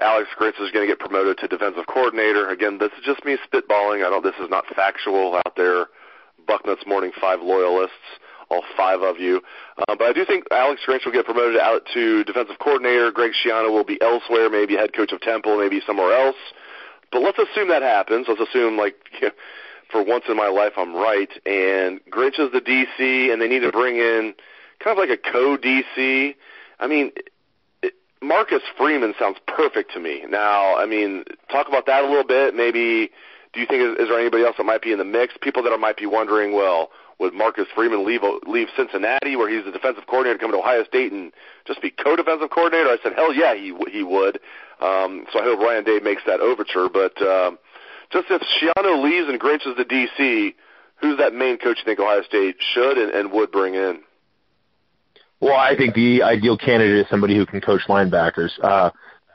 Alex 0.00 0.28
Grinch 0.38 0.60
is 0.60 0.70
going 0.70 0.86
to 0.86 0.90
get 0.90 0.98
promoted 0.98 1.38
to 1.38 1.48
defensive 1.48 1.86
coordinator. 1.86 2.48
Again, 2.48 2.78
this 2.78 2.92
is 2.98 3.04
just 3.04 3.24
me 3.24 3.36
spitballing. 3.46 4.06
I 4.06 4.10
don't. 4.10 4.22
This 4.22 4.38
is 4.40 4.48
not 4.48 4.66
factual 4.74 5.36
out 5.36 5.56
there. 5.56 5.86
Bucknuts 6.46 6.86
Morning 6.86 7.12
Five 7.20 7.40
loyalists 7.42 7.94
all 8.50 8.62
five 8.76 9.02
of 9.02 9.18
you. 9.18 9.42
Uh, 9.76 9.94
but 9.96 10.04
I 10.04 10.12
do 10.12 10.24
think 10.24 10.44
Alex 10.50 10.80
Grinch 10.86 11.04
will 11.04 11.12
get 11.12 11.24
promoted 11.24 11.60
out 11.60 11.82
to 11.94 12.24
defensive 12.24 12.58
coordinator. 12.58 13.10
Greg 13.10 13.32
Schiano 13.32 13.70
will 13.70 13.84
be 13.84 14.00
elsewhere, 14.00 14.50
maybe 14.50 14.74
head 14.74 14.94
coach 14.94 15.12
of 15.12 15.20
Temple, 15.20 15.58
maybe 15.58 15.80
somewhere 15.86 16.12
else. 16.14 16.36
But 17.12 17.22
let's 17.22 17.38
assume 17.38 17.68
that 17.68 17.82
happens. 17.82 18.26
Let's 18.28 18.40
assume, 18.40 18.76
like, 18.76 18.96
you 19.20 19.28
know, 19.28 19.34
for 19.90 20.02
once 20.02 20.24
in 20.28 20.36
my 20.36 20.48
life, 20.48 20.72
I'm 20.76 20.94
right. 20.94 21.30
And 21.46 22.00
Grinch 22.10 22.38
is 22.38 22.52
the 22.52 22.60
DC, 22.60 23.32
and 23.32 23.40
they 23.40 23.48
need 23.48 23.60
to 23.60 23.72
bring 23.72 23.96
in 23.96 24.34
kind 24.80 24.98
of 24.98 25.08
like 25.08 25.10
a 25.10 25.30
co-DC. 25.30 26.34
I 26.80 26.86
mean, 26.86 27.12
Marcus 28.20 28.62
Freeman 28.76 29.14
sounds 29.18 29.38
perfect 29.46 29.92
to 29.92 30.00
me. 30.00 30.24
Now, 30.28 30.76
I 30.76 30.86
mean, 30.86 31.24
talk 31.50 31.68
about 31.68 31.86
that 31.86 32.04
a 32.04 32.06
little 32.06 32.24
bit. 32.24 32.54
Maybe, 32.54 33.10
do 33.52 33.60
you 33.60 33.66
think 33.66 33.82
is, 33.82 34.02
is 34.02 34.08
there 34.08 34.18
anybody 34.18 34.44
else 34.44 34.56
that 34.58 34.64
might 34.64 34.82
be 34.82 34.92
in 34.92 34.98
the 34.98 35.04
mix? 35.04 35.34
People 35.40 35.62
that 35.64 35.78
might 35.78 35.96
be 35.96 36.06
wondering, 36.06 36.52
well, 36.52 36.90
would 37.18 37.34
Marcus 37.34 37.66
Freeman 37.74 38.06
leave 38.06 38.22
leave 38.46 38.68
Cincinnati, 38.76 39.34
where 39.34 39.48
he's 39.48 39.64
the 39.64 39.72
defensive 39.72 40.06
coordinator, 40.06 40.38
come 40.38 40.52
to 40.52 40.58
Ohio 40.58 40.84
State 40.84 41.12
and 41.12 41.32
just 41.66 41.82
be 41.82 41.90
co-defensive 41.90 42.50
coordinator? 42.50 42.88
I 42.88 42.98
said, 43.02 43.14
hell 43.14 43.34
yeah, 43.34 43.54
he 43.54 43.74
he 43.90 44.02
would. 44.02 44.38
Um, 44.80 45.26
so 45.32 45.40
I 45.40 45.42
hope 45.42 45.58
Ryan 45.58 45.84
Day 45.84 45.98
makes 46.00 46.22
that 46.26 46.40
overture. 46.40 46.88
But 46.88 47.20
um, 47.20 47.58
just 48.12 48.28
if 48.30 48.42
Schiano 48.42 49.02
leaves 49.02 49.28
and 49.28 49.40
Grinch 49.40 49.66
is 49.66 49.76
the 49.76 49.84
DC, 49.84 50.54
who's 51.00 51.18
that 51.18 51.34
main 51.34 51.58
coach 51.58 51.78
you 51.78 51.84
think 51.84 51.98
Ohio 51.98 52.22
State 52.22 52.56
should 52.60 52.98
and, 52.98 53.10
and 53.10 53.32
would 53.32 53.50
bring 53.50 53.74
in? 53.74 54.00
Well, 55.40 55.56
I 55.56 55.76
think 55.76 55.94
the 55.94 56.22
ideal 56.22 56.58
candidate 56.58 56.98
is 56.98 57.06
somebody 57.10 57.36
who 57.36 57.46
can 57.46 57.60
coach 57.60 57.82
linebackers. 57.88 58.50
Uh, 58.62 58.90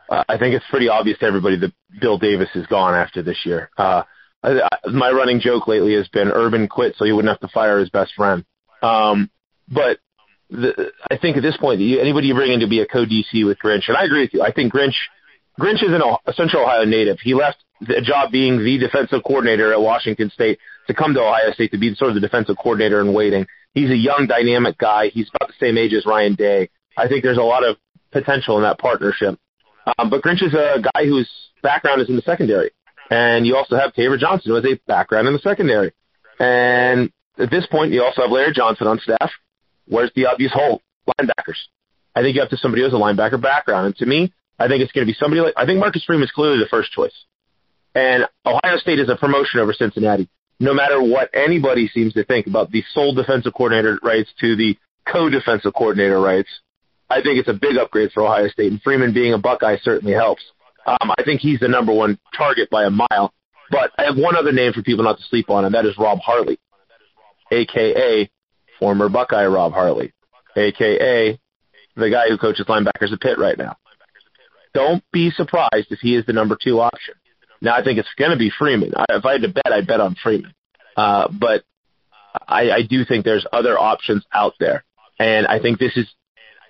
I 0.10 0.38
think 0.38 0.54
it's 0.54 0.66
pretty 0.70 0.90
obvious 0.90 1.18
to 1.20 1.26
everybody 1.26 1.58
that 1.58 1.74
Bill 2.00 2.18
Davis 2.18 2.50
is 2.56 2.68
gone 2.68 2.94
after 2.94 3.24
this 3.24 3.40
year. 3.46 3.70
Uh, 3.78 4.04
I, 4.44 4.70
my 4.92 5.12
running 5.12 5.40
joke 5.40 5.68
lately 5.68 5.96
has 5.96 6.08
been 6.10 6.30
Urban 6.30 6.68
quit 6.68 6.96
so 6.98 7.06
he 7.06 7.14
wouldn't 7.14 7.32
have 7.32 7.40
to 7.40 7.54
fire 7.54 7.80
his 7.80 7.90
best 7.90 8.14
friend. 8.16 8.44
Um, 8.82 9.30
but 9.70 10.00
the, 10.50 10.92
I 11.10 11.18
think 11.18 11.38
at 11.38 11.44
this 11.44 11.58
point, 11.58 11.82
anybody 11.82 12.28
you 12.28 12.36
bring 12.36 12.52
in 12.52 12.60
to 12.60 12.68
be 12.68 12.82
a 12.82 12.86
co-DC 12.86 13.46
with 13.46 13.58
Grinch, 13.64 13.88
and 13.88 13.98
I 13.98 14.04
agree 14.04 14.22
with 14.22 14.34
you. 14.34 14.42
I 14.42 14.52
think 14.52 14.74
Grinch, 14.74 14.96
Grinch 15.60 15.82
is 15.82 15.92
an, 15.94 16.02
a 16.26 16.34
Central 16.34 16.64
Ohio 16.64 16.84
native. 16.84 17.20
He 17.22 17.34
left 17.34 17.64
the 17.80 18.02
job 18.02 18.32
being 18.32 18.60
the 18.60 18.78
defensive 18.78 19.24
coordinator 19.26 19.72
at 19.72 19.82
Washington 19.82 20.30
State 20.30 20.60
to 20.88 20.94
come 20.94 21.14
to 21.14 21.22
Ohio 21.22 21.52
State 21.54 21.72
to 21.72 21.78
be 21.78 21.96
sort 21.96 22.10
of 22.10 22.16
the 22.16 22.22
defensive 22.22 22.58
coordinator 22.58 23.00
in 23.02 23.14
waiting. 23.14 23.48
He's 23.74 23.90
a 23.90 23.98
young, 23.98 24.28
dynamic 24.28 24.78
guy. 24.78 25.08
He's 25.10 25.30
about 25.34 25.50
the 25.50 25.66
same 25.66 25.78
age 25.78 25.94
as 25.94 26.06
Ryan 26.06 26.36
Day. 26.36 26.70
I 26.98 27.08
think 27.08 27.24
there's 27.24 27.38
a 27.38 27.42
lot 27.42 27.64
of 27.64 27.78
potential 28.12 28.58
in 28.58 28.64
that 28.64 28.78
partnership. 28.78 29.40
Um, 29.98 30.10
but 30.10 30.22
Grinch 30.22 30.44
is 30.44 30.54
a 30.54 30.82
guy 30.94 31.06
whose 31.06 31.30
background 31.62 32.02
is 32.02 32.10
in 32.10 32.16
the 32.16 32.22
secondary. 32.22 32.72
And 33.10 33.46
you 33.46 33.56
also 33.56 33.76
have 33.76 33.94
Taver 33.94 34.18
Johnson, 34.18 34.52
who 34.52 34.56
has 34.56 34.66
a 34.66 34.80
background 34.88 35.28
in 35.28 35.34
the 35.34 35.40
secondary. 35.40 35.92
And 36.40 37.12
at 37.38 37.50
this 37.50 37.66
point, 37.68 37.92
you 37.92 38.04
also 38.04 38.22
have 38.22 38.32
Larry 38.32 38.54
Johnson 38.54 38.88
on 38.88 39.00
staff. 39.00 39.32
Where's 39.88 40.12
the 40.16 40.28
obvious 40.28 40.52
hole? 40.54 40.82
Linebackers. 41.20 41.58
I 42.16 42.22
think 42.22 42.36
you 42.36 42.42
have 42.42 42.52
to 42.52 42.58
somebody 42.58 42.82
who 42.82 42.86
has 42.86 42.94
a 42.94 42.98
linebacker 42.98 43.42
background. 43.42 43.88
And 43.88 43.96
to 43.98 44.06
me, 44.06 44.32
I 44.60 44.68
think 44.68 44.82
it's 44.82 44.92
going 44.92 45.06
to 45.06 45.12
be 45.12 45.18
somebody 45.20 45.42
like, 45.42 45.56
I 45.58 45.66
think 45.66 45.80
Marcus 45.80 46.04
Freeman 46.06 46.26
is 46.26 46.32
clearly 46.32 46.60
the 46.60 46.68
first 46.70 46.92
choice. 46.92 47.14
And 47.96 48.26
Ohio 48.46 48.78
State 48.78 49.00
is 49.00 49.10
a 49.10 49.16
promotion 49.16 49.60
over 49.60 49.74
Cincinnati 49.74 50.30
no 50.60 50.74
matter 50.74 51.02
what 51.02 51.30
anybody 51.34 51.88
seems 51.88 52.14
to 52.14 52.24
think 52.24 52.48
about 52.48 52.72
the 52.72 52.84
sole 52.94 53.14
defensive 53.14 53.54
coordinator 53.54 54.00
rights 54.04 54.30
to 54.40 54.56
the 54.56 54.78
co-defensive 55.08 55.74
coordinator 55.74 56.20
rights, 56.20 56.50
I 57.10 57.22
think 57.22 57.40
it's 57.40 57.50
a 57.50 57.54
big 57.54 57.78
upgrade 57.78 58.12
for 58.12 58.24
Ohio 58.24 58.48
State. 58.50 58.72
And 58.72 58.82
Freeman 58.82 59.14
being 59.14 59.34
a 59.34 59.38
Buckeye 59.38 59.78
certainly 59.84 60.14
helps. 60.14 60.44
Um, 60.86 61.12
I 61.18 61.24
think 61.24 61.42
he's 61.42 61.60
the 61.60 61.68
number 61.68 61.94
one 61.94 62.18
target 62.36 62.70
by 62.70 62.86
a 62.86 62.90
mile. 62.90 63.34
But 63.70 63.92
I 63.98 64.04
have 64.04 64.18
one 64.18 64.36
other 64.36 64.52
name 64.52 64.74
for 64.74 64.82
people 64.82 65.04
not 65.04 65.18
to 65.18 65.24
sleep 65.24 65.50
on, 65.50 65.66
and 65.66 65.74
that 65.74 65.86
is 65.86 65.98
Rob 65.98 66.20
Harley, 66.20 66.60
a.k.a. 67.52 68.30
former 68.78 69.10
Buckeye 69.10 69.48
Rob 69.48 69.74
Harley, 69.74 70.14
a.k.a. 70.56 71.40
the 71.96 72.10
guy 72.10 72.30
who 72.30 72.38
coaches 72.38 72.66
linebackers 72.68 73.12
at 73.12 73.22
Pitt 73.22 73.40
right 73.40 73.58
now. 73.58 73.76
Don't 74.74 75.04
be 75.12 75.32
surprised 75.32 75.92
if 75.92 76.00
he 76.00 76.16
is 76.16 76.26
the 76.26 76.34
number 76.34 76.58
two 76.62 76.80
option. 76.80 77.16
Now 77.64 77.76
I 77.76 77.84
think 77.84 77.98
it's 77.98 78.14
going 78.18 78.32
to 78.32 78.38
be 78.38 78.52
Freeman. 78.60 78.92
I, 78.96 79.06
if 79.10 79.26
I 79.26 79.32
had 79.32 79.42
to 79.44 79.48
bet, 79.48 79.72
I'd 79.72 79.88
bet 79.88 80.02
on 80.02 80.16
Freeman. 80.22 80.54
Uh, 80.98 81.30
but 81.32 81.64
I, 82.48 82.70
I 82.70 82.82
do 82.88 83.06
think 83.06 83.24
there's 83.24 83.48
other 83.52 83.80
options 83.80 84.26
out 84.34 84.54
there, 84.60 84.84
and 85.18 85.48
I 85.48 85.60
think 85.60 85.80
this 85.80 85.96
is 85.96 86.08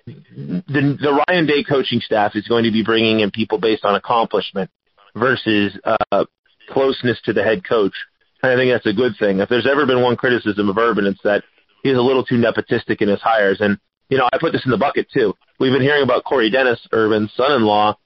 the, 0.06 0.98
the 1.00 1.24
Ryan 1.28 1.46
Day 1.46 1.64
coaching 1.64 2.00
staff 2.00 2.36
is 2.36 2.46
going 2.46 2.64
to 2.64 2.70
be 2.70 2.84
bringing 2.84 3.20
in 3.20 3.30
people 3.30 3.58
based 3.58 3.84
on 3.84 3.94
accomplishment 3.94 4.70
versus 5.16 5.76
uh, 5.84 6.24
closeness 6.70 7.20
to 7.24 7.32
the 7.32 7.42
head 7.42 7.66
coach. 7.66 7.94
And 8.42 8.52
I 8.52 8.56
think 8.56 8.72
that's 8.72 8.86
a 8.86 8.92
good 8.92 9.14
thing. 9.18 9.40
If 9.40 9.48
there's 9.48 9.66
ever 9.66 9.86
been 9.86 10.02
one 10.02 10.16
criticism 10.16 10.68
of 10.68 10.78
Urban, 10.78 11.06
it's 11.06 11.22
that 11.24 11.42
he's 11.82 11.96
a 11.96 12.02
little 12.02 12.24
too 12.24 12.36
nepotistic 12.36 13.02
in 13.02 13.08
his 13.08 13.20
hires. 13.20 13.58
And 13.60 13.78
you 14.10 14.18
know, 14.18 14.28
I 14.32 14.38
put 14.38 14.52
this 14.52 14.64
in 14.64 14.70
the 14.70 14.76
bucket 14.76 15.08
too. 15.12 15.34
We've 15.58 15.72
been 15.72 15.82
hearing 15.82 16.02
about 16.04 16.24
Corey 16.24 16.50
Dennis, 16.50 16.86
Urban's 16.92 17.32
son-in-law, 17.36 17.96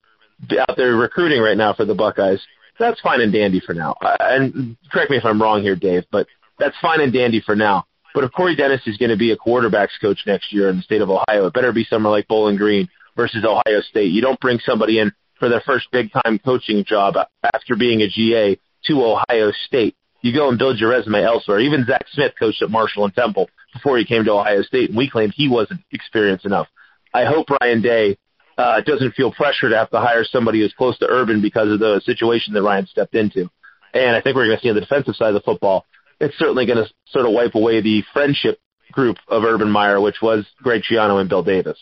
out 0.60 0.76
there 0.76 0.94
recruiting 0.94 1.42
right 1.42 1.56
now 1.56 1.74
for 1.74 1.84
the 1.84 1.94
Buckeyes 1.94 2.40
that's 2.78 3.00
fine 3.00 3.20
and 3.20 3.32
dandy 3.32 3.60
for 3.60 3.74
now. 3.74 3.94
Uh, 4.00 4.16
and 4.20 4.76
correct 4.90 5.10
me 5.10 5.16
if 5.16 5.24
I'm 5.24 5.40
wrong 5.40 5.62
here, 5.62 5.76
Dave, 5.76 6.04
but 6.10 6.26
that's 6.58 6.76
fine 6.80 7.00
and 7.00 7.12
dandy 7.12 7.40
for 7.40 7.56
now. 7.56 7.84
But 8.14 8.24
if 8.24 8.32
Corey 8.32 8.56
Dennis 8.56 8.80
is 8.86 8.96
going 8.96 9.10
to 9.10 9.16
be 9.16 9.32
a 9.32 9.36
quarterbacks 9.36 10.00
coach 10.00 10.20
next 10.26 10.52
year 10.52 10.70
in 10.70 10.78
the 10.78 10.82
state 10.82 11.02
of 11.02 11.10
Ohio, 11.10 11.46
it 11.46 11.54
better 11.54 11.72
be 11.72 11.84
somewhere 11.84 12.10
like 12.10 12.26
Bowling 12.26 12.56
Green 12.56 12.88
versus 13.16 13.44
Ohio 13.44 13.80
State. 13.82 14.12
You 14.12 14.22
don't 14.22 14.40
bring 14.40 14.58
somebody 14.60 14.98
in 14.98 15.12
for 15.38 15.48
their 15.48 15.60
first 15.60 15.88
big 15.92 16.10
time 16.12 16.38
coaching 16.38 16.84
job 16.84 17.14
after 17.54 17.76
being 17.76 18.00
a 18.00 18.08
GA 18.08 18.58
to 18.86 19.04
Ohio 19.04 19.52
State. 19.66 19.94
You 20.22 20.32
go 20.32 20.48
and 20.48 20.58
build 20.58 20.78
your 20.78 20.90
resume 20.90 21.22
elsewhere. 21.22 21.60
Even 21.60 21.84
Zach 21.84 22.06
Smith 22.10 22.32
coached 22.38 22.62
at 22.62 22.70
Marshall 22.70 23.04
and 23.04 23.14
Temple 23.14 23.48
before 23.72 23.98
he 23.98 24.04
came 24.04 24.24
to 24.24 24.32
Ohio 24.32 24.62
State, 24.62 24.88
and 24.88 24.98
we 24.98 25.08
claimed 25.08 25.32
he 25.36 25.48
wasn't 25.48 25.80
experienced 25.92 26.44
enough. 26.44 26.66
I 27.14 27.24
hope 27.24 27.46
Ryan 27.60 27.82
Day 27.82 28.18
uh, 28.58 28.74
it 28.78 28.84
doesn't 28.84 29.14
feel 29.14 29.32
pressure 29.32 29.70
to 29.70 29.76
have 29.76 29.88
to 29.90 30.00
hire 30.00 30.24
somebody 30.24 30.60
who's 30.60 30.74
close 30.76 30.98
to 30.98 31.06
Urban 31.08 31.40
because 31.40 31.70
of 31.70 31.78
the 31.78 32.00
situation 32.04 32.54
that 32.54 32.62
Ryan 32.62 32.86
stepped 32.86 33.14
into. 33.14 33.48
And 33.94 34.16
I 34.16 34.20
think 34.20 34.34
we're 34.34 34.46
going 34.46 34.58
to 34.58 34.62
see 34.62 34.68
on 34.68 34.74
the 34.74 34.80
defensive 34.80 35.14
side 35.14 35.28
of 35.28 35.34
the 35.34 35.40
football, 35.40 35.86
it's 36.20 36.36
certainly 36.38 36.66
going 36.66 36.84
to 36.84 36.92
sort 37.10 37.24
of 37.24 37.32
wipe 37.32 37.54
away 37.54 37.80
the 37.80 38.02
friendship 38.12 38.60
group 38.90 39.16
of 39.28 39.44
Urban 39.44 39.70
Meyer, 39.70 40.00
which 40.00 40.16
was 40.20 40.44
Greg 40.60 40.82
Schiano 40.82 41.20
and 41.20 41.28
Bill 41.28 41.44
Davis. 41.44 41.78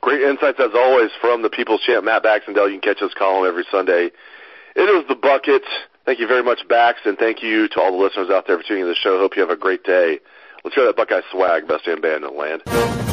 Great 0.00 0.22
insights 0.22 0.58
as 0.58 0.70
always 0.74 1.10
from 1.20 1.42
the 1.42 1.50
People's 1.50 1.82
Champ 1.82 2.04
Matt 2.04 2.22
Baxendell. 2.22 2.72
You 2.72 2.80
can 2.80 2.94
catch 2.94 3.02
us 3.02 3.12
column 3.18 3.46
every 3.46 3.66
Sunday. 3.70 4.10
It 4.74 4.80
is 4.80 5.06
the 5.06 5.14
bucket. 5.14 5.62
Thank 6.06 6.18
you 6.18 6.26
very 6.26 6.42
much, 6.42 6.60
Bax, 6.66 7.00
and 7.04 7.18
thank 7.18 7.42
you 7.42 7.68
to 7.68 7.80
all 7.80 7.92
the 7.92 8.02
listeners 8.02 8.30
out 8.30 8.46
there 8.46 8.56
for 8.56 8.64
tuning 8.64 8.84
in 8.84 8.88
to 8.88 8.94
the 8.94 8.98
show. 8.98 9.18
Hope 9.18 9.36
you 9.36 9.42
have 9.42 9.50
a 9.50 9.56
great 9.56 9.84
day. 9.84 10.18
Let's 10.64 10.74
hear 10.74 10.86
that 10.86 10.96
Buckeye 10.96 11.20
swag, 11.30 11.68
best 11.68 11.84
damn 11.84 12.00
band 12.00 12.24
in 12.24 12.30
the 12.30 12.30
land. 12.30 13.09